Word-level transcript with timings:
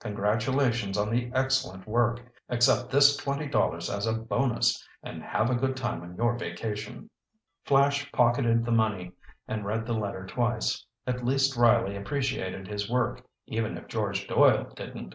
Congratulations 0.00 0.98
on 0.98 1.08
the 1.08 1.30
excellent 1.34 1.86
work! 1.86 2.20
Accept 2.50 2.90
this 2.90 3.16
twenty 3.16 3.46
dollars 3.48 3.88
as 3.88 4.06
a 4.06 4.12
bonus, 4.12 4.86
and 5.02 5.22
have 5.22 5.48
a 5.48 5.54
good 5.54 5.78
time 5.78 6.02
on 6.02 6.14
your 6.14 6.36
vacation." 6.36 7.08
Flash 7.64 8.12
pocketed 8.12 8.66
the 8.66 8.70
money 8.70 9.12
and 9.46 9.64
read 9.64 9.86
the 9.86 9.94
letter 9.94 10.26
twice. 10.26 10.84
At 11.06 11.24
least 11.24 11.56
Riley 11.56 11.96
appreciated 11.96 12.68
his 12.68 12.90
work 12.90 13.22
even 13.46 13.78
if 13.78 13.88
George 13.88 14.26
Doyle 14.28 14.70
didn't! 14.76 15.14